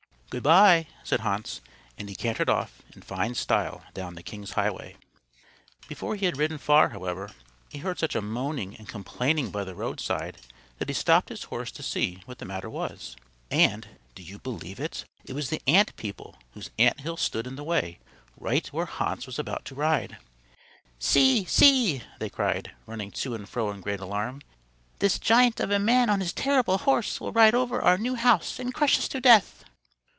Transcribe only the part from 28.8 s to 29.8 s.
us to death."